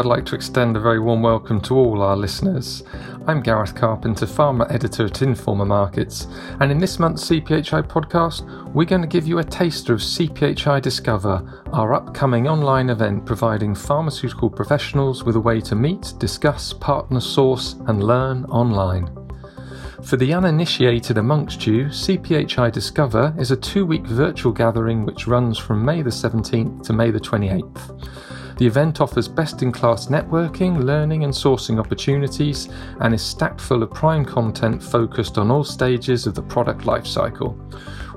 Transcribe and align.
I'd 0.00 0.06
like 0.06 0.24
to 0.26 0.34
extend 0.34 0.78
a 0.78 0.80
very 0.80 0.98
warm 0.98 1.20
welcome 1.20 1.60
to 1.60 1.76
all 1.76 2.00
our 2.00 2.16
listeners. 2.16 2.82
I'm 3.26 3.42
Gareth 3.42 3.74
Carpenter, 3.74 4.24
Pharma 4.24 4.66
Editor 4.72 5.04
at 5.04 5.20
Informa 5.20 5.66
Markets, 5.66 6.26
and 6.58 6.72
in 6.72 6.78
this 6.78 6.98
month's 6.98 7.28
CPHI 7.28 7.86
podcast, 7.86 8.72
we're 8.72 8.86
going 8.86 9.02
to 9.02 9.06
give 9.06 9.26
you 9.26 9.40
a 9.40 9.44
taster 9.44 9.92
of 9.92 10.00
CPHI 10.00 10.80
Discover, 10.80 11.62
our 11.74 11.92
upcoming 11.92 12.48
online 12.48 12.88
event 12.88 13.26
providing 13.26 13.74
pharmaceutical 13.74 14.48
professionals 14.48 15.22
with 15.22 15.36
a 15.36 15.40
way 15.40 15.60
to 15.60 15.74
meet, 15.74 16.14
discuss, 16.16 16.72
partner, 16.72 17.20
source, 17.20 17.74
and 17.86 18.02
learn 18.02 18.46
online. 18.46 19.14
For 20.02 20.16
the 20.16 20.32
uninitiated 20.32 21.18
amongst 21.18 21.66
you, 21.66 21.84
CPHI 21.88 22.72
Discover 22.72 23.34
is 23.38 23.50
a 23.50 23.56
two 23.56 23.84
week 23.84 24.06
virtual 24.06 24.52
gathering 24.52 25.04
which 25.04 25.26
runs 25.26 25.58
from 25.58 25.84
May 25.84 26.00
the 26.00 26.08
17th 26.08 26.84
to 26.84 26.94
May 26.94 27.10
the 27.10 27.20
28th. 27.20 28.39
The 28.60 28.66
event 28.66 29.00
offers 29.00 29.26
best 29.26 29.62
in 29.62 29.72
class 29.72 30.08
networking, 30.08 30.84
learning, 30.84 31.24
and 31.24 31.32
sourcing 31.32 31.80
opportunities 31.80 32.68
and 33.00 33.14
is 33.14 33.22
stacked 33.22 33.58
full 33.58 33.82
of 33.82 33.90
prime 33.90 34.22
content 34.22 34.82
focused 34.82 35.38
on 35.38 35.50
all 35.50 35.64
stages 35.64 36.26
of 36.26 36.34
the 36.34 36.42
product 36.42 36.82
lifecycle. 36.82 37.56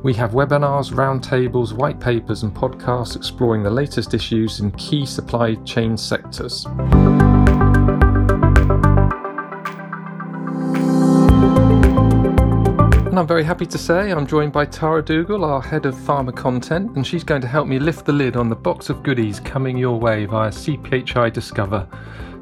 We 0.03 0.13
have 0.16 0.31
webinars, 0.31 0.91
roundtables, 0.91 1.71
white 1.71 2.02
papers, 2.02 2.43
and 2.43 2.53
podcasts 2.53 3.16
exploring 3.16 3.63
the 3.63 3.71
latest 3.71 4.13
issues 4.13 4.59
in 4.59 4.71
key 4.71 5.05
supply 5.05 5.55
chain 5.63 5.95
sectors. 5.95 6.67
And 13.13 13.20
I'm 13.20 13.27
very 13.27 13.44
happy 13.44 13.67
to 13.67 13.77
say 13.77 14.09
I'm 14.09 14.26
joined 14.26 14.53
by 14.53 14.66
Tara 14.66 15.05
Dougal, 15.05 15.45
our 15.45 15.62
head 15.62 15.85
of 15.85 15.94
pharma 15.94 16.35
content, 16.35 16.95
and 16.95 17.05
she's 17.05 17.23
going 17.23 17.41
to 17.41 17.48
help 17.48 17.67
me 17.67 17.77
lift 17.77 18.08
the 18.08 18.12
lid 18.12 18.36
on 18.36 18.49
the 18.49 18.55
box 18.55 18.89
of 18.89 19.03
goodies 19.03 19.39
coming 19.39 19.78
your 19.78 20.00
way 20.00 20.25
via 20.25 20.50
CPHI 20.50 21.31
Discover. 21.31 21.88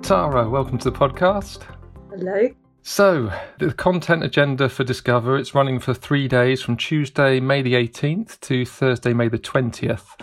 Tara, 0.02 0.50
welcome 0.50 0.78
to 0.78 0.89
the 0.89 0.97
podcast. 0.97 1.63
Hello. 2.09 2.47
So, 2.83 3.33
the 3.59 3.73
content 3.73 4.23
agenda 4.23 4.69
for 4.69 4.86
Discover, 4.86 5.38
it's 5.38 5.53
running 5.53 5.78
for 5.78 5.94
three 5.94 6.30
days 6.30 6.61
from 6.61 6.78
Tuesday, 6.78 7.41
May 7.41 7.61
the 7.61 7.73
18th 7.73 8.39
to 8.39 8.66
Thursday, 8.66 9.11
May 9.11 9.28
the 9.28 9.39
20th. 9.39 10.17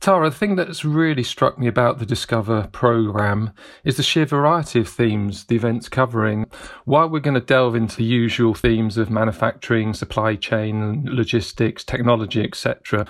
Tara, 0.00 0.30
the 0.30 0.36
thing 0.36 0.56
that's 0.56 0.84
really 0.84 1.22
struck 1.22 1.58
me 1.58 1.66
about 1.66 1.98
the 1.98 2.06
Discover 2.06 2.68
program 2.70 3.50
is 3.82 3.96
the 3.96 4.02
sheer 4.02 4.26
variety 4.26 4.80
of 4.80 4.88
themes 4.88 5.44
the 5.44 5.56
event's 5.56 5.88
covering. 5.88 6.46
While 6.84 7.08
we're 7.08 7.20
going 7.20 7.34
to 7.34 7.40
delve 7.40 7.74
into 7.74 7.96
the 7.96 8.04
usual 8.04 8.54
themes 8.54 8.98
of 8.98 9.10
manufacturing, 9.10 9.94
supply 9.94 10.36
chain, 10.36 11.06
logistics, 11.06 11.82
technology, 11.82 12.42
etc., 12.42 13.06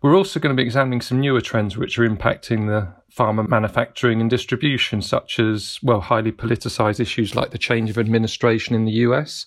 we're 0.00 0.16
also 0.16 0.38
going 0.38 0.56
to 0.56 0.60
be 0.60 0.64
examining 0.64 1.00
some 1.00 1.20
newer 1.20 1.40
trends 1.40 1.76
which 1.76 1.98
are 1.98 2.08
impacting 2.08 2.68
the 2.68 2.88
pharma 3.14 3.48
manufacturing 3.48 4.20
and 4.20 4.30
distribution, 4.30 5.02
such 5.02 5.40
as, 5.40 5.80
well, 5.82 6.00
highly 6.00 6.30
politicized 6.30 7.00
issues 7.00 7.34
like 7.34 7.50
the 7.50 7.58
change 7.58 7.90
of 7.90 7.98
administration 7.98 8.76
in 8.76 8.84
the 8.84 8.92
US 8.92 9.44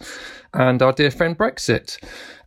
and 0.54 0.82
our 0.82 0.92
dear 0.92 1.10
friend 1.10 1.38
Brexit 1.38 1.98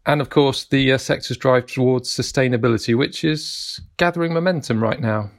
and 0.06 0.20
of 0.20 0.30
course 0.30 0.64
the 0.66 0.92
uh, 0.92 0.98
sector's 0.98 1.36
drive 1.36 1.66
towards 1.66 2.08
sustainability, 2.08 2.96
which 2.96 3.24
is 3.24 3.80
gathering 3.96 4.32
momentum 4.32 4.82
right 4.82 5.00
now. 5.00 5.30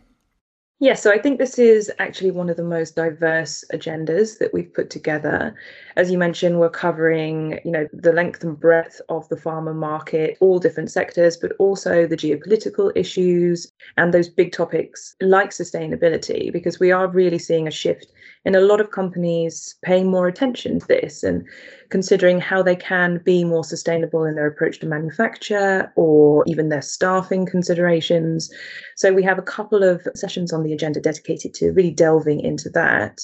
Yes, 0.79 1.01
so 1.01 1.09
I 1.09 1.19
think 1.19 1.39
this 1.39 1.57
is 1.57 1.89
actually 1.99 2.31
one 2.31 2.49
of 2.49 2.57
the 2.57 2.63
most 2.63 2.97
diverse 2.97 3.63
agendas 3.73 4.39
that 4.39 4.53
we've 4.53 4.73
put 4.73 4.89
together. 4.89 5.55
As 5.95 6.11
you 6.11 6.17
mentioned, 6.17 6.59
we're 6.59 6.69
covering, 6.69 7.59
you 7.63 7.71
know, 7.71 7.87
the 7.93 8.11
length 8.11 8.43
and 8.43 8.59
breadth 8.59 8.99
of 9.07 9.27
the 9.29 9.37
pharma 9.37 9.73
market, 9.73 10.37
all 10.41 10.59
different 10.59 10.91
sectors, 10.91 11.37
but 11.37 11.53
also 11.59 12.05
the 12.05 12.17
geopolitical 12.17 12.91
issues 12.93 13.71
and 13.95 14.13
those 14.13 14.27
big 14.27 14.51
topics 14.51 15.15
like 15.21 15.51
sustainability, 15.51 16.51
because 16.51 16.77
we 16.77 16.91
are 16.91 17.07
really 17.07 17.39
seeing 17.39 17.69
a 17.69 17.71
shift 17.71 18.11
in 18.45 18.55
a 18.55 18.61
lot 18.61 18.79
of 18.79 18.91
companies 18.91 19.75
paying 19.83 20.09
more 20.09 20.27
attention 20.27 20.79
to 20.79 20.87
this 20.87 21.23
and 21.23 21.45
considering 21.89 22.39
how 22.39 22.61
they 22.61 22.75
can 22.75 23.17
be 23.25 23.43
more 23.43 23.63
sustainable 23.63 24.23
in 24.23 24.35
their 24.35 24.47
approach 24.47 24.79
to 24.79 24.85
manufacture 24.85 25.91
or 25.95 26.43
even 26.47 26.69
their 26.69 26.81
staffing 26.81 27.45
considerations. 27.45 28.51
So 28.95 29.11
we 29.11 29.23
have 29.23 29.39
a 29.39 29.43
couple 29.43 29.83
of 29.83 30.07
sessions 30.15 30.53
on 30.53 30.63
the 30.63 30.73
agenda 30.73 30.99
dedicated 31.01 31.53
to 31.55 31.71
really 31.71 31.91
delving 31.91 32.39
into 32.39 32.69
that. 32.69 33.21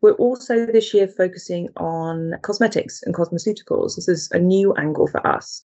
We're 0.00 0.12
also 0.12 0.66
this 0.66 0.94
year 0.94 1.08
focusing 1.08 1.68
on 1.76 2.34
cosmetics 2.42 3.02
and 3.04 3.14
cosmeceuticals. 3.14 3.96
This 3.96 4.08
is 4.08 4.30
a 4.32 4.38
new 4.38 4.74
angle 4.74 5.08
for 5.08 5.26
us 5.26 5.64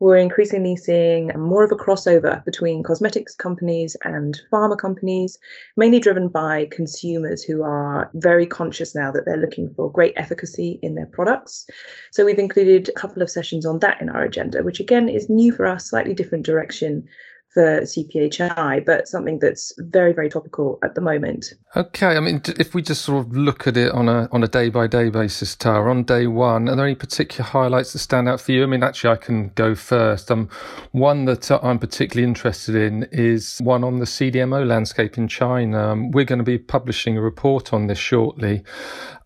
we're 0.00 0.16
increasingly 0.16 0.76
seeing 0.76 1.28
more 1.38 1.62
of 1.62 1.70
a 1.70 1.76
crossover 1.76 2.44
between 2.44 2.82
cosmetics 2.82 3.36
companies 3.36 3.96
and 4.04 4.40
pharma 4.52 4.76
companies, 4.76 5.38
mainly 5.76 6.00
driven 6.00 6.28
by 6.28 6.66
consumers 6.72 7.42
who 7.42 7.62
are 7.62 8.10
very 8.14 8.46
conscious 8.46 8.94
now 8.94 9.12
that 9.12 9.24
they're 9.24 9.36
looking 9.36 9.72
for 9.74 9.92
great 9.92 10.14
efficacy 10.16 10.80
in 10.82 10.96
their 10.96 11.06
products. 11.06 11.66
So 12.10 12.24
we've 12.24 12.38
included 12.38 12.88
a 12.88 12.92
couple 12.92 13.22
of 13.22 13.30
sessions 13.30 13.64
on 13.64 13.78
that 13.78 14.00
in 14.00 14.08
our 14.08 14.24
agenda, 14.24 14.62
which 14.64 14.80
again 14.80 15.08
is 15.08 15.30
new 15.30 15.52
for 15.52 15.66
us, 15.66 15.90
slightly 15.90 16.14
different 16.14 16.44
direction 16.44 17.08
for 17.54 17.82
CPHI, 17.82 18.84
but 18.84 19.08
something 19.08 19.38
that's 19.38 19.72
very, 19.78 20.12
very 20.12 20.30
topical 20.30 20.78
at 20.82 20.94
the 20.94 21.00
moment. 21.00 21.54
Okay, 21.76 22.16
I 22.16 22.20
mean, 22.20 22.40
if 22.58 22.74
we 22.74 22.82
just 22.82 23.02
sort 23.02 23.26
of 23.26 23.36
look 23.36 23.66
at 23.66 23.76
it 23.76 23.92
on 23.92 24.08
a 24.08 24.28
on 24.32 24.42
a 24.42 24.48
day 24.48 24.70
by 24.70 24.86
day 24.86 25.10
basis, 25.10 25.54
Tara, 25.54 25.90
on 25.90 26.04
day 26.04 26.26
one, 26.26 26.68
are 26.68 26.76
there 26.76 26.86
any 26.86 26.94
particular 26.94 27.44
highlights 27.44 27.92
that 27.92 27.98
stand 27.98 28.28
out 28.28 28.40
for 28.40 28.52
you? 28.52 28.62
I 28.62 28.66
mean, 28.66 28.82
actually, 28.82 29.10
I 29.10 29.16
can 29.16 29.48
go 29.50 29.74
first. 29.74 30.30
Um, 30.30 30.48
one 30.92 31.26
that 31.26 31.50
I'm 31.62 31.78
particularly 31.78 32.26
interested 32.26 32.74
in 32.74 33.04
is 33.12 33.58
one 33.58 33.84
on 33.84 33.98
the 33.98 34.06
CDMO 34.06 34.66
landscape 34.66 35.18
in 35.18 35.28
China. 35.28 35.92
Um, 35.92 36.10
we're 36.10 36.24
going 36.24 36.38
to 36.38 36.44
be 36.44 36.58
publishing 36.58 37.16
a 37.18 37.20
report 37.20 37.72
on 37.72 37.86
this 37.86 37.98
shortly, 37.98 38.62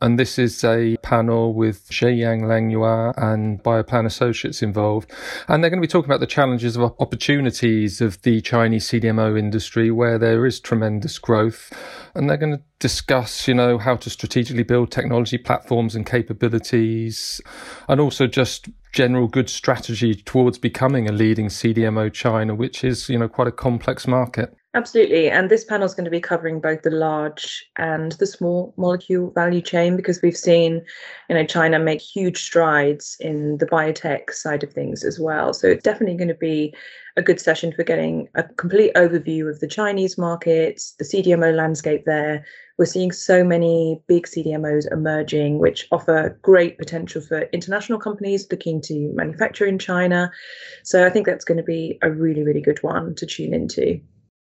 and 0.00 0.18
this 0.18 0.38
is 0.38 0.62
a 0.64 0.96
panel 1.02 1.54
with 1.54 1.88
Zhejiang 1.88 2.42
Langhua 2.42 3.14
and 3.16 3.62
Bioplan 3.62 4.06
Associates 4.06 4.62
involved, 4.62 5.12
and 5.48 5.62
they're 5.62 5.70
going 5.70 5.80
to 5.80 5.86
be 5.86 5.90
talking 5.90 6.10
about 6.10 6.20
the 6.20 6.26
challenges 6.26 6.76
of 6.76 6.94
opportunities 7.00 8.00
of 8.00 8.20
the 8.22 8.40
Chinese 8.40 8.88
CDMO 8.88 9.38
industry 9.38 9.90
where 9.90 10.18
there 10.18 10.46
is 10.46 10.60
tremendous 10.60 11.18
growth. 11.18 11.72
And 12.14 12.30
they're 12.30 12.36
going 12.38 12.56
to 12.56 12.62
discuss, 12.78 13.46
you 13.46 13.54
know, 13.54 13.76
how 13.78 13.96
to 13.96 14.08
strategically 14.08 14.62
build 14.62 14.90
technology 14.90 15.38
platforms 15.38 15.94
and 15.94 16.06
capabilities, 16.06 17.40
and 17.88 18.00
also 18.00 18.26
just 18.26 18.68
general 18.92 19.28
good 19.28 19.50
strategy 19.50 20.14
towards 20.14 20.58
becoming 20.58 21.08
a 21.08 21.12
leading 21.12 21.48
CDMO 21.48 22.10
China, 22.12 22.54
which 22.54 22.82
is, 22.82 23.10
you 23.10 23.18
know, 23.18 23.28
quite 23.28 23.48
a 23.48 23.52
complex 23.52 24.06
market. 24.06 24.56
Absolutely. 24.74 25.30
And 25.30 25.48
this 25.48 25.64
panel 25.64 25.86
is 25.86 25.94
going 25.94 26.04
to 26.04 26.10
be 26.10 26.20
covering 26.20 26.60
both 26.60 26.82
the 26.82 26.90
large 26.90 27.64
and 27.78 28.12
the 28.12 28.26
small 28.26 28.74
molecule 28.76 29.30
value 29.30 29.62
chain 29.62 29.96
because 29.96 30.20
we've 30.20 30.36
seen, 30.36 30.84
you 31.30 31.34
know, 31.34 31.46
China 31.46 31.78
make 31.78 32.02
huge 32.02 32.42
strides 32.42 33.16
in 33.18 33.56
the 33.56 33.64
biotech 33.64 34.30
side 34.32 34.62
of 34.62 34.74
things 34.74 35.02
as 35.02 35.18
well. 35.18 35.54
So 35.54 35.66
it's 35.66 35.82
definitely 35.82 36.18
going 36.18 36.28
to 36.28 36.34
be 36.34 36.74
a 37.16 37.22
good 37.22 37.40
session 37.40 37.72
for 37.72 37.84
getting 37.84 38.28
a 38.34 38.42
complete 38.42 38.92
overview 38.94 39.48
of 39.48 39.60
the 39.60 39.66
Chinese 39.66 40.18
markets, 40.18 40.92
the 40.98 41.04
CDMO 41.04 41.54
landscape 41.54 42.04
there. 42.04 42.44
We're 42.76 42.84
seeing 42.84 43.12
so 43.12 43.42
many 43.42 44.02
big 44.06 44.26
CDMOs 44.26 44.92
emerging, 44.92 45.58
which 45.58 45.88
offer 45.90 46.38
great 46.42 46.76
potential 46.76 47.22
for 47.22 47.42
international 47.54 47.98
companies 47.98 48.46
looking 48.50 48.82
to 48.82 49.10
manufacture 49.14 49.64
in 49.64 49.78
China. 49.78 50.30
So 50.84 51.06
I 51.06 51.08
think 51.08 51.24
that's 51.24 51.46
going 51.46 51.56
to 51.56 51.64
be 51.64 51.98
a 52.02 52.10
really, 52.10 52.42
really 52.42 52.60
good 52.60 52.82
one 52.82 53.14
to 53.14 53.24
tune 53.24 53.54
into. 53.54 53.98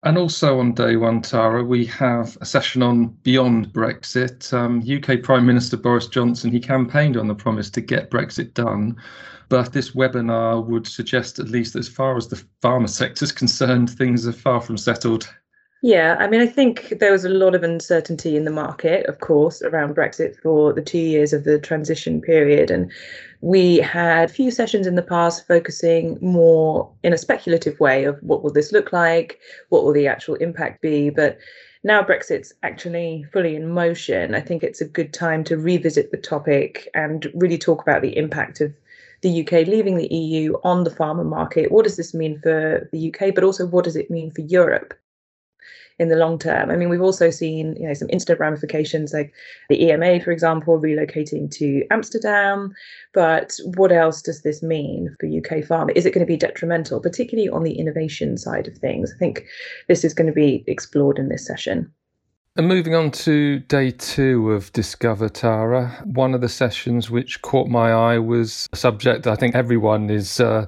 And 0.04 0.16
also 0.16 0.60
on 0.60 0.75
day 0.75 0.94
one, 0.94 1.22
Tara, 1.22 1.64
we 1.64 1.84
have 1.86 2.38
a 2.41 2.47
session 2.47 2.82
on 2.82 3.09
Beyond 3.25 3.72
Brexit. 3.72 4.53
Um, 4.53 4.81
UK 4.81 5.22
Prime 5.22 5.44
Minister 5.44 5.76
Boris 5.76 6.06
Johnson, 6.06 6.53
he 6.53 6.60
campaigned 6.60 7.16
on 7.16 7.26
the 7.26 7.34
promise 7.34 7.69
to 7.70 7.81
get 7.81 8.10
Brexit 8.10 8.54
done. 8.54 8.97
But 9.48 9.72
this 9.72 9.92
webinar 9.92 10.64
would 10.64 10.87
suggest, 10.87 11.41
at 11.41 11.48
least 11.48 11.75
as 11.75 11.88
far 11.88 12.16
as 12.16 12.28
the 12.28 12.42
pharma 12.62 12.88
sector 12.88 13.25
is 13.25 13.32
concerned, 13.43 13.90
things 13.90 14.26
are 14.26 14.32
far 14.32 14.61
from 14.61 14.76
settled. 14.76 15.28
Yeah, 15.80 16.16
I 16.19 16.26
mean, 16.26 16.40
I 16.40 16.46
think 16.46 16.94
there 16.98 17.12
was 17.12 17.25
a 17.25 17.28
lot 17.28 17.54
of 17.54 17.62
uncertainty 17.62 18.36
in 18.36 18.44
the 18.44 18.50
market, 18.50 19.06
of 19.06 19.20
course, 19.20 19.62
around 19.62 19.94
Brexit 19.94 20.36
for 20.42 20.72
the 20.72 20.82
two 20.82 20.98
years 20.98 21.32
of 21.32 21.44
the 21.44 21.60
transition 21.60 22.20
period. 22.20 22.69
And 22.69 22.90
we 23.42 23.76
had 23.76 24.28
a 24.28 24.32
few 24.32 24.50
sessions 24.50 24.88
in 24.88 24.96
the 24.96 25.02
past 25.02 25.46
focusing 25.46 26.19
more 26.20 26.90
in 27.04 27.12
a 27.12 27.19
speculative 27.19 27.78
way 27.78 28.04
of 28.04 28.19
what 28.22 28.42
will 28.42 28.52
this 28.52 28.72
look 28.72 28.92
like? 28.92 29.38
What 29.69 29.84
will 29.84 29.92
the 29.92 30.08
actual 30.08 30.34
impact 30.36 30.82
be? 30.82 31.10
But 31.10 31.38
now 31.84 32.02
Brexit's 32.02 32.52
actually 32.64 33.25
fully 33.32 33.54
in 33.54 33.69
motion. 33.69 34.34
I 34.34 34.40
think 34.40 34.64
it's 34.64 34.80
a 34.80 34.88
good 34.88 35.14
time 35.14 35.44
to 35.44 35.56
revisit 35.56 36.10
the 36.10 36.16
topic 36.16 36.88
and 36.94 37.30
really 37.34 37.58
talk 37.58 37.82
about 37.82 38.02
the 38.02 38.16
impact 38.16 38.60
of 38.60 38.75
the 39.22 39.42
UK 39.42 39.69
leaving 39.69 39.96
the 39.96 40.12
EU 40.12 40.54
on 40.64 40.82
the 40.82 40.90
pharma 40.90 41.25
market. 41.25 41.70
What 41.70 41.84
does 41.84 41.96
this 41.96 42.14
mean 42.14 42.40
for 42.40 42.88
the 42.90 43.14
UK, 43.14 43.32
but 43.32 43.44
also 43.44 43.64
what 43.64 43.84
does 43.84 43.94
it 43.94 44.10
mean 44.10 44.32
for 44.32 44.40
Europe? 44.40 44.92
In 45.99 46.09
the 46.09 46.17
long 46.17 46.39
term. 46.39 46.71
I 46.71 46.77
mean, 46.77 46.89
we've 46.89 47.03
also 47.03 47.31
seen, 47.31 47.77
you 47.77 47.87
know, 47.87 47.95
some 47.95 48.09
instant 48.11 48.39
ramifications 48.39 49.12
like 49.12 49.33
the 49.69 49.83
EMA, 49.83 50.21
for 50.21 50.31
example, 50.31 50.81
relocating 50.81 51.50
to 51.53 51.85
Amsterdam. 51.91 52.73
But 53.15 53.56
what 53.77 53.91
else 53.91 54.23
does 54.23 54.43
this 54.43 54.62
mean 54.62 55.15
for 55.19 55.27
UK 55.27 55.65
pharma? 55.65 55.91
Is 55.97 56.06
it 56.06 56.15
going 56.15 56.25
to 56.25 56.31
be 56.31 56.37
detrimental, 56.37 57.00
particularly 57.00 57.49
on 57.49 57.65
the 57.65 57.79
innovation 57.79 58.37
side 58.39 58.69
of 58.69 58.77
things? 58.79 59.12
I 59.15 59.19
think 59.19 59.45
this 59.89 60.05
is 60.05 60.15
going 60.15 60.29
to 60.29 60.33
be 60.33 60.65
explored 60.67 61.19
in 61.19 61.29
this 61.29 61.47
session. 61.47 61.93
And 62.58 62.66
moving 62.66 62.96
on 62.96 63.12
to 63.12 63.60
day 63.60 63.93
two 63.93 64.50
of 64.50 64.72
Discover 64.72 65.28
Tara, 65.28 65.96
one 66.02 66.34
of 66.34 66.40
the 66.40 66.49
sessions 66.49 67.08
which 67.08 67.40
caught 67.40 67.69
my 67.69 67.93
eye 67.93 68.19
was 68.19 68.69
a 68.72 68.76
subject 68.76 69.28
I 69.28 69.37
think 69.37 69.55
everyone 69.55 70.10
is 70.10 70.40
uh, 70.40 70.66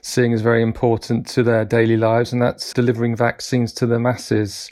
seeing 0.00 0.32
as 0.32 0.42
very 0.42 0.62
important 0.62 1.26
to 1.30 1.42
their 1.42 1.64
daily 1.64 1.96
lives, 1.96 2.32
and 2.32 2.40
that's 2.40 2.72
delivering 2.72 3.16
vaccines 3.16 3.72
to 3.72 3.86
the 3.86 3.98
masses. 3.98 4.70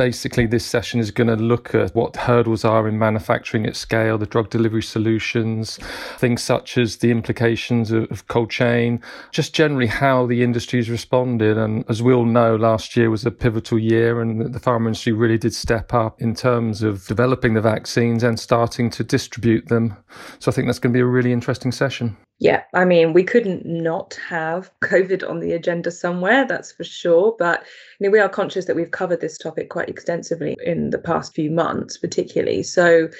Basically, 0.00 0.46
this 0.46 0.64
session 0.64 0.98
is 0.98 1.10
going 1.10 1.28
to 1.28 1.36
look 1.36 1.74
at 1.74 1.94
what 1.94 2.16
hurdles 2.16 2.64
are 2.64 2.88
in 2.88 2.98
manufacturing 2.98 3.66
at 3.66 3.76
scale, 3.76 4.16
the 4.16 4.24
drug 4.24 4.48
delivery 4.48 4.82
solutions, 4.82 5.78
things 6.16 6.42
such 6.42 6.78
as 6.78 6.96
the 6.96 7.10
implications 7.10 7.90
of, 7.90 8.10
of 8.10 8.26
cold 8.26 8.48
chain, 8.50 9.02
just 9.30 9.54
generally 9.54 9.88
how 9.88 10.24
the 10.24 10.42
industry 10.42 10.78
has 10.78 10.88
responded. 10.88 11.58
And 11.58 11.84
as 11.90 12.02
we 12.02 12.14
all 12.14 12.24
know, 12.24 12.56
last 12.56 12.96
year 12.96 13.10
was 13.10 13.26
a 13.26 13.30
pivotal 13.30 13.78
year, 13.78 14.22
and 14.22 14.54
the 14.54 14.58
pharma 14.58 14.86
industry 14.86 15.12
really 15.12 15.36
did 15.36 15.52
step 15.52 15.92
up 15.92 16.18
in 16.22 16.34
terms 16.34 16.82
of 16.82 17.06
developing 17.06 17.52
the 17.52 17.60
vaccines 17.60 18.22
and 18.22 18.40
starting 18.40 18.88
to 18.88 19.04
distribute 19.04 19.68
them. 19.68 19.98
So 20.38 20.50
I 20.50 20.54
think 20.54 20.66
that's 20.66 20.78
going 20.78 20.94
to 20.94 20.96
be 20.96 21.02
a 21.02 21.04
really 21.04 21.30
interesting 21.30 21.72
session. 21.72 22.16
Yeah, 22.40 22.62
I 22.72 22.86
mean, 22.86 23.12
we 23.12 23.22
couldn't 23.22 23.66
not 23.66 24.18
have 24.26 24.70
COVID 24.80 25.28
on 25.28 25.40
the 25.40 25.52
agenda 25.52 25.90
somewhere, 25.90 26.46
that's 26.46 26.72
for 26.72 26.84
sure. 26.84 27.36
But 27.38 27.64
you 27.98 28.06
know, 28.06 28.10
we 28.10 28.18
are 28.18 28.30
conscious 28.30 28.64
that 28.64 28.74
we've 28.76 28.90
covered 28.90 29.20
this 29.20 29.36
topic 29.36 29.68
quite 29.68 29.90
extensively 29.90 30.56
in 30.64 30.88
the 30.88 30.98
past 30.98 31.34
few 31.34 31.50
months, 31.50 31.98
particularly. 31.98 32.62
So 32.62 33.10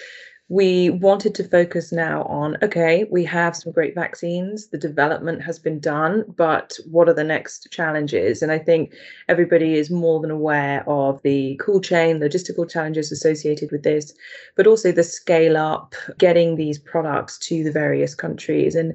we 0.51 0.91
wanted 0.91 1.33
to 1.33 1.49
focus 1.49 1.93
now 1.93 2.25
on 2.25 2.57
okay, 2.61 3.05
we 3.09 3.25
have 3.25 3.55
some 3.55 3.73
great 3.73 3.95
vaccines, 3.95 4.67
the 4.67 4.79
development 4.79 5.41
has 5.41 5.61
been 5.61 5.79
done, 5.79 6.25
but 6.37 6.77
what 6.91 7.09
are 7.09 7.15
the 7.15 7.23
next 7.23 7.69
challenges? 7.71 8.43
And 8.43 8.51
I 8.51 8.59
think 8.59 8.93
everybody 9.29 9.75
is 9.75 9.91
more 9.91 10.21
than 10.21 10.33
aware 10.33 10.83
of 10.89 11.23
the 11.23 11.57
cool 11.65 11.81
chain, 11.81 12.19
logistical 12.19 12.69
challenges 12.69 13.13
associated 13.13 13.71
with 13.71 13.85
this, 13.85 14.13
but 14.57 14.67
also 14.67 14.91
the 14.91 15.05
scale 15.05 15.57
up, 15.57 15.95
getting 16.19 16.57
these 16.57 16.81
products 16.81 17.39
to 17.47 17.63
the 17.63 17.71
various 17.71 18.17
countries. 18.17 18.75
And 18.75 18.93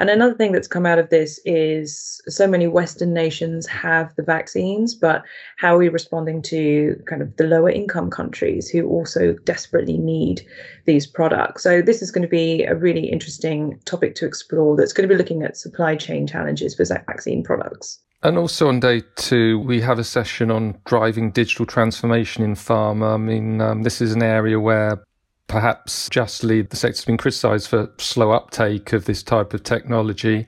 and 0.00 0.10
another 0.10 0.34
thing 0.34 0.50
that's 0.50 0.66
come 0.66 0.86
out 0.86 0.98
of 0.98 1.10
this 1.10 1.38
is 1.44 2.20
so 2.26 2.48
many 2.48 2.66
Western 2.66 3.14
nations 3.14 3.64
have 3.68 4.12
the 4.16 4.24
vaccines, 4.24 4.92
but 4.92 5.22
how 5.56 5.76
are 5.76 5.78
we 5.78 5.88
responding 5.88 6.42
to 6.42 7.00
kind 7.06 7.22
of 7.22 7.36
the 7.36 7.46
lower 7.46 7.70
income 7.70 8.10
countries 8.10 8.68
who 8.68 8.88
also 8.88 9.34
desperately 9.44 9.98
need 9.98 10.44
these 10.84 10.95
products. 11.04 11.64
So 11.64 11.82
this 11.82 12.00
is 12.00 12.12
going 12.12 12.22
to 12.22 12.28
be 12.28 12.62
a 12.62 12.76
really 12.76 13.08
interesting 13.08 13.80
topic 13.84 14.14
to 14.16 14.26
explore 14.26 14.76
that's 14.76 14.92
going 14.92 15.08
to 15.08 15.12
be 15.12 15.18
looking 15.18 15.42
at 15.42 15.56
supply 15.56 15.96
chain 15.96 16.28
challenges 16.28 16.76
for 16.76 16.84
vaccine 16.84 17.42
products. 17.42 17.98
And 18.22 18.38
also 18.38 18.68
on 18.68 18.78
day 18.78 19.02
two, 19.16 19.58
we 19.58 19.80
have 19.80 19.98
a 19.98 20.04
session 20.04 20.50
on 20.50 20.78
driving 20.86 21.32
digital 21.32 21.66
transformation 21.66 22.44
in 22.44 22.54
pharma. 22.54 23.14
I 23.14 23.16
mean, 23.16 23.60
um, 23.60 23.82
this 23.82 24.00
is 24.00 24.12
an 24.12 24.22
area 24.22 24.60
where 24.60 25.02
perhaps 25.48 26.08
justly 26.08 26.62
the 26.62 26.76
sector's 26.76 27.04
been 27.04 27.16
criticised 27.16 27.68
for 27.68 27.90
slow 27.98 28.30
uptake 28.30 28.92
of 28.92 29.04
this 29.04 29.22
type 29.22 29.54
of 29.54 29.62
technology. 29.62 30.46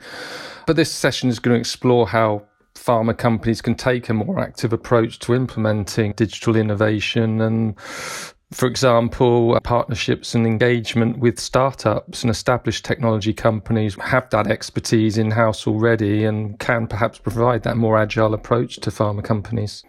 But 0.67 0.77
this 0.77 0.91
session 0.91 1.29
is 1.29 1.39
going 1.39 1.55
to 1.55 1.61
explore 1.61 2.09
how 2.09 2.45
pharma 2.75 3.17
companies 3.17 3.61
can 3.61 3.75
take 3.75 4.09
a 4.09 4.15
more 4.15 4.41
active 4.41 4.73
approach 4.73 5.19
to 5.21 5.35
implementing 5.35 6.13
digital 6.13 6.57
innovation 6.57 7.41
and 7.41 7.79
for 8.51 8.67
example, 8.67 9.55
uh, 9.55 9.61
partnerships 9.61 10.35
and 10.35 10.47
engagement 10.47 11.19
with 11.19 11.39
startups 11.39 12.23
and 12.23 12.31
established 12.31 12.85
technology 12.85 13.35
companies 13.35 13.95
have 14.01 14.31
that 14.31 14.47
expertise 14.47 15.19
in 15.19 15.31
house 15.31 15.67
already 15.67 16.25
and 16.25 16.59
can 16.59 16.87
perhaps 16.87 17.19
provide 17.19 17.63
that 17.65 17.77
more 17.77 17.99
agile 17.99 18.33
approach 18.33 18.77
to 18.77 18.91
pharma 18.91 19.23
companies. 19.23 19.85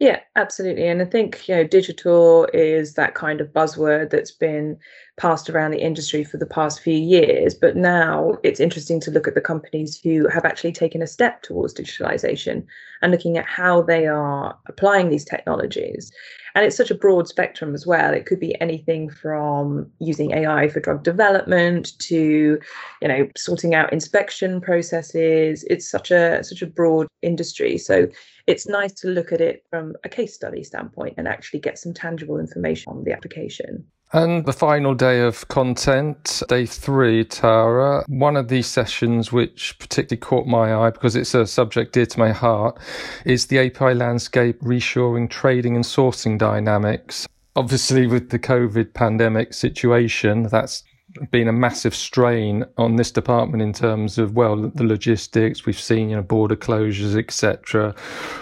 Yeah, 0.00 0.20
absolutely. 0.34 0.88
And 0.88 1.00
I 1.00 1.04
think, 1.04 1.46
you 1.48 1.54
know, 1.54 1.64
digital 1.64 2.48
is 2.52 2.94
that 2.94 3.14
kind 3.14 3.40
of 3.40 3.52
buzzword 3.52 4.10
that's 4.10 4.32
been 4.32 4.76
passed 5.16 5.48
around 5.48 5.70
the 5.70 5.80
industry 5.80 6.24
for 6.24 6.36
the 6.36 6.46
past 6.46 6.80
few 6.80 6.96
years. 6.96 7.54
But 7.54 7.76
now 7.76 8.36
it's 8.42 8.58
interesting 8.58 8.98
to 9.02 9.12
look 9.12 9.28
at 9.28 9.36
the 9.36 9.40
companies 9.40 10.00
who 10.02 10.28
have 10.28 10.44
actually 10.44 10.72
taken 10.72 11.00
a 11.00 11.06
step 11.06 11.42
towards 11.42 11.74
digitalization 11.74 12.66
and 13.02 13.12
looking 13.12 13.38
at 13.38 13.46
how 13.46 13.82
they 13.82 14.08
are 14.08 14.58
applying 14.66 15.10
these 15.10 15.24
technologies. 15.24 16.10
And 16.54 16.64
it's 16.64 16.76
such 16.76 16.90
a 16.90 16.94
broad 16.94 17.26
spectrum 17.26 17.74
as 17.74 17.84
well. 17.84 18.14
It 18.14 18.26
could 18.26 18.38
be 18.38 18.58
anything 18.60 19.10
from 19.10 19.90
using 19.98 20.30
AI 20.30 20.68
for 20.68 20.78
drug 20.78 21.02
development 21.02 21.98
to, 22.00 22.60
you 23.02 23.08
know, 23.08 23.28
sorting 23.36 23.74
out 23.74 23.92
inspection 23.92 24.60
processes. 24.60 25.64
It's 25.68 25.90
such 25.90 26.12
a 26.12 26.44
such 26.44 26.62
a 26.62 26.66
broad 26.66 27.08
industry. 27.22 27.76
So 27.76 28.06
it's 28.46 28.68
nice 28.68 28.92
to 29.00 29.08
look 29.08 29.32
at 29.32 29.40
it 29.40 29.64
from 29.68 29.94
a 30.04 30.08
case 30.08 30.34
study 30.34 30.62
standpoint 30.62 31.14
and 31.16 31.26
actually 31.26 31.60
get 31.60 31.78
some 31.78 31.92
tangible 31.92 32.38
information 32.38 32.92
on 32.92 33.02
the 33.02 33.12
application. 33.12 33.86
And 34.12 34.46
the 34.46 34.52
final 34.52 34.94
day 34.94 35.20
of 35.20 35.48
content, 35.48 36.42
day 36.48 36.66
three, 36.66 37.24
Tara, 37.24 38.04
one 38.06 38.36
of 38.36 38.46
these 38.48 38.68
sessions 38.68 39.32
which 39.32 39.76
particularly 39.80 40.20
caught 40.20 40.46
my 40.46 40.74
eye 40.74 40.90
because 40.90 41.16
it's 41.16 41.34
a 41.34 41.46
subject 41.46 41.94
dear 41.94 42.06
to 42.06 42.18
my 42.18 42.30
heart 42.30 42.78
is 43.24 43.46
the 43.46 43.58
API 43.58 43.94
landscape 43.94 44.60
reshoring 44.60 45.28
trading 45.28 45.74
and 45.74 45.84
sourcing 45.84 46.38
dynamics. 46.38 47.26
Obviously, 47.56 48.06
with 48.06 48.30
the 48.30 48.38
COVID 48.38 48.94
pandemic 48.94 49.52
situation, 49.52 50.44
that's 50.44 50.84
been 51.30 51.48
a 51.48 51.52
massive 51.52 51.94
strain 51.94 52.64
on 52.76 52.96
this 52.96 53.10
department 53.10 53.62
in 53.62 53.72
terms 53.72 54.18
of 54.18 54.34
well 54.34 54.56
the 54.56 54.84
logistics. 54.84 55.66
We've 55.66 55.78
seen 55.78 56.10
you 56.10 56.16
know 56.16 56.22
border 56.22 56.56
closures 56.56 57.16
etc 57.16 57.94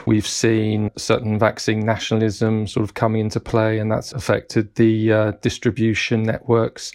we've 0.06 0.26
seen 0.26 0.90
certain 0.96 1.38
vaccine 1.38 1.80
nationalism 1.80 2.66
sort 2.66 2.84
of 2.84 2.94
coming 2.94 3.20
into 3.22 3.40
play 3.40 3.78
and 3.78 3.90
that's 3.90 4.12
affected 4.12 4.74
the 4.74 5.12
uh, 5.12 5.32
distribution 5.42 6.22
networks. 6.22 6.92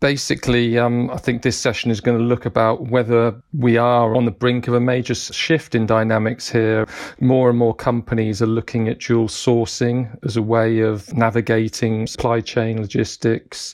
Basically, 0.00 0.78
um, 0.78 1.10
I 1.10 1.16
think 1.16 1.40
this 1.40 1.56
session 1.56 1.90
is 1.90 2.02
going 2.02 2.18
to 2.18 2.22
look 2.22 2.44
about 2.44 2.88
whether 2.88 3.34
we 3.54 3.78
are 3.78 4.14
on 4.14 4.26
the 4.26 4.30
brink 4.30 4.68
of 4.68 4.74
a 4.74 4.80
major 4.80 5.14
shift 5.14 5.74
in 5.74 5.86
dynamics 5.86 6.50
here. 6.50 6.86
More 7.18 7.48
and 7.48 7.58
more 7.58 7.74
companies 7.74 8.42
are 8.42 8.46
looking 8.46 8.88
at 8.88 8.98
dual 8.98 9.28
sourcing 9.28 10.14
as 10.22 10.36
a 10.36 10.42
way 10.42 10.80
of 10.80 11.12
navigating 11.14 12.06
supply 12.06 12.42
chain 12.42 12.78
logistics 12.78 13.72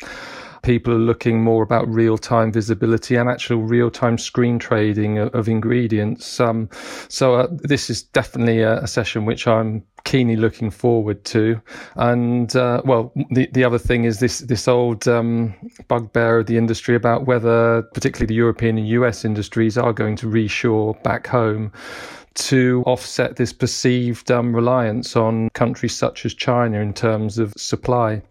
people 0.62 0.94
are 0.94 0.98
looking 0.98 1.42
more 1.42 1.62
about 1.62 1.88
real 1.88 2.16
time 2.16 2.52
visibility 2.52 3.16
and 3.16 3.28
actual 3.28 3.62
real 3.62 3.90
time 3.90 4.16
screen 4.16 4.58
trading 4.58 5.18
of, 5.18 5.34
of 5.34 5.48
ingredients. 5.48 6.40
Um, 6.40 6.68
so 7.08 7.34
uh, 7.34 7.48
this 7.50 7.90
is 7.90 8.02
definitely 8.02 8.60
a, 8.60 8.78
a, 8.78 8.86
session 8.86 9.24
which 9.24 9.46
I'm 9.46 9.84
keenly 10.04 10.36
looking 10.36 10.70
forward 10.70 11.24
to. 11.26 11.60
And 11.96 12.54
uh, 12.56 12.82
well, 12.84 13.12
the 13.30 13.48
the 13.52 13.64
other 13.64 13.78
thing 13.78 14.04
is 14.04 14.20
this 14.20 14.38
this 14.40 14.68
old 14.68 15.06
um, 15.08 15.54
bugbear 15.88 16.38
of 16.38 16.46
the 16.46 16.56
industry 16.56 16.94
about 16.94 17.26
whether, 17.26 17.82
particularly 17.94 18.26
the 18.26 18.34
European 18.34 18.78
and 18.78 18.88
US 18.88 19.24
industries, 19.24 19.76
are 19.76 19.92
going 19.92 20.16
to 20.16 20.26
reshore 20.26 21.00
back 21.02 21.26
home 21.26 21.72
to 22.34 22.82
offset 22.86 23.36
this 23.36 23.52
perceived 23.52 24.30
um, 24.30 24.54
reliance 24.54 25.16
on 25.16 25.50
countries 25.50 25.94
such 25.94 26.24
as 26.24 26.32
China 26.32 26.80
in 26.80 26.94
terms 26.94 27.38
of 27.38 27.52
supply. 27.56 28.22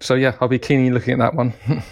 So 0.00 0.14
yeah, 0.14 0.36
I'll 0.40 0.48
be 0.48 0.58
keenly 0.58 0.90
looking 0.90 1.14
at 1.14 1.18
that 1.18 1.34
one. 1.34 1.52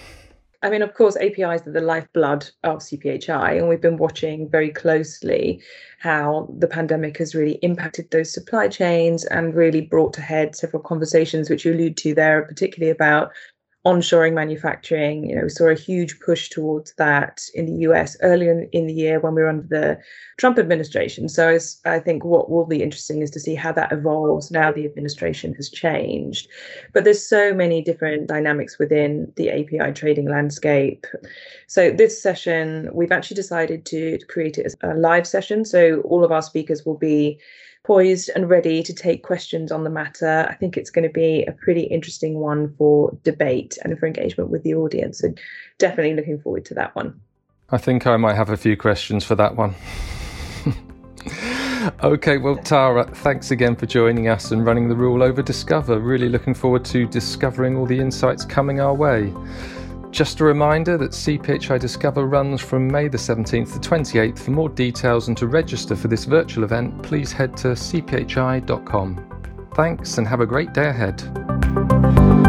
I 0.63 0.71
mean, 0.71 0.83
of 0.83 0.95
course, 0.95 1.17
APIs 1.17 1.67
are 1.67 1.73
the 1.73 1.81
lifeblood 1.81 2.51
of 2.65 2.79
CPHI, 2.79 3.59
and 3.59 3.69
we've 3.69 3.81
been 3.81 3.99
watching 3.99 4.49
very 4.49 4.71
closely 4.71 5.63
how 6.01 6.53
the 6.59 6.67
pandemic 6.67 7.19
has 7.19 7.35
really 7.35 7.55
impacted 7.63 8.11
those 8.11 8.33
supply 8.33 8.69
chains 8.69 9.25
and 9.27 9.55
really 9.55 9.83
brought 9.83 10.13
to 10.15 10.23
head 10.23 10.57
several 10.57 10.83
conversations, 10.83 11.51
which 11.51 11.65
you 11.65 11.73
allude 11.73 11.97
to 11.99 12.15
there, 12.15 12.43
particularly 12.43 12.91
about 12.91 13.31
onshoring 13.87 14.35
manufacturing. 14.35 15.31
You 15.31 15.37
know, 15.37 15.43
we 15.45 15.49
saw 15.49 15.69
a 15.69 15.75
huge 15.75 16.19
push 16.19 16.49
towards 16.49 16.93
that 16.95 17.45
in 17.55 17.67
the 17.67 17.79
US 17.89 18.17
earlier 18.21 18.67
in, 18.73 18.89
the 18.89 18.93
year 18.93 19.21
when 19.21 19.35
we 19.35 19.43
were 19.43 19.49
under 19.49 19.67
the 19.69 19.99
Trump 20.39 20.59
administration. 20.59 21.29
So 21.29 21.57
I 21.85 22.01
think 22.01 22.25
what 22.25 22.51
will 22.51 22.67
be 22.67 22.83
interesting 22.83 23.23
is 23.23 23.31
to 23.31 23.41
see 23.41 23.55
how 23.55 23.71
that 23.73 23.93
evolves 23.93 24.51
now 24.51 24.73
the 24.73 24.85
administration 24.85 25.55
has 25.55 25.71
changed. 25.71 26.49
But 26.93 27.05
there's 27.05 27.25
so 27.27 27.55
many 27.55 27.81
different 27.81 28.27
dynamics 28.27 28.77
within 28.77 29.33
the 29.37 29.51
API 29.51 29.93
trading 29.93 30.29
landscape. 30.29 31.07
So 31.69 31.93
this 31.93 32.21
session, 32.21 32.91
we've 32.93 33.13
actually 33.13 33.37
decided 33.37 33.87
to 33.87 34.19
create 34.29 34.59
it 34.59 34.67
as 34.67 34.77
a 34.83 34.95
live 34.95 35.29
session. 35.29 35.65
So 35.65 36.01
all 36.01 36.25
of 36.25 36.33
our 36.33 36.43
speakers 36.43 36.85
will 36.85 36.99
be 36.99 37.39
poised 37.87 38.31
and 38.35 38.51
ready 38.51 38.83
to 38.83 38.93
take 38.93 39.23
questions 39.23 39.71
on 39.71 39.85
the 39.85 39.91
matter. 39.91 40.47
I 40.51 40.55
think 40.55 40.77
it's 40.77 40.91
going 40.91 41.05
to 41.05 41.13
be 41.13 41.45
a 41.45 41.53
pretty 41.53 41.83
interesting 41.83 42.41
one 42.41 42.75
for 42.77 43.17
debate 43.23 43.79
and 43.85 43.97
for 43.97 44.07
engagement 44.07 44.51
with 44.51 44.65
the 44.65 44.75
audience. 44.75 45.21
So 45.21 45.33
definitely 45.79 46.15
looking 46.15 46.41
forward 46.41 46.65
to 46.67 46.75
that 46.75 46.97
one. 46.97 47.21
I 47.71 47.79
think 47.79 48.07
I 48.07 48.17
might 48.17 48.35
have 48.35 48.51
a 48.51 48.57
few 48.57 48.77
questions 48.77 49.25
for 49.25 49.37
that 49.37 49.55
one. 49.55 49.75
okay, 52.03 52.39
well, 52.39 52.57
Tara, 52.57 53.05
thanks 53.05 53.53
again 53.53 53.77
for 53.77 53.87
joining 53.87 54.29
us 54.29 54.51
and 54.51 54.67
running 54.67 54.89
the 54.89 54.97
rule 54.97 55.23
over 55.23 55.41
Discover. 55.41 56.01
Really 56.01 56.29
looking 56.29 56.55
forward 56.55 56.85
to 56.87 57.07
discovering 57.07 57.77
all 57.77 57.87
the 57.87 58.01
insights 58.01 58.45
coming 58.45 58.81
our 58.81 58.95
way. 58.95 59.33
Just 60.11 60.41
a 60.41 60.45
reminder 60.45 60.97
that 60.97 61.11
CPHI 61.11 61.79
Discover 61.79 62.27
runs 62.27 62.63
from 62.63 62.89
May 62.89 63.09
the 63.09 63.19
17th 63.19 63.81
to 63.81 63.89
28th. 63.89 64.39
For 64.39 64.51
more 64.51 64.69
details 64.69 65.29
and 65.29 65.37
to 65.37 65.47
register 65.47 65.95
for 65.95 66.09
this 66.09 66.25
virtual 66.25 66.65
event, 66.65 67.03
please 67.03 67.33
head 67.33 67.57
to 67.59 67.69
cphi.com. 67.69 69.69
Thanks 69.75 70.19
and 70.19 70.27
have 70.27 70.41
a 70.41 70.47
great 70.47 70.73
day 70.73 70.89
ahead. 70.89 72.46